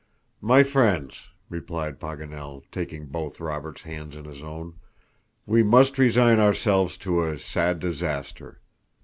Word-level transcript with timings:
"My 0.41 0.63
friends," 0.63 1.27
replied 1.47 1.99
Paganel, 1.99 2.63
taking 2.71 3.05
both 3.05 3.39
Robert's 3.39 3.83
hands 3.83 4.15
in 4.15 4.25
his 4.25 4.41
own, 4.41 4.79
"we 5.45 5.61
must 5.61 5.99
resign 5.99 6.39
ourselves 6.39 6.97
to 6.97 7.23
a 7.27 7.37
sad 7.37 7.79
disaster. 7.79 8.61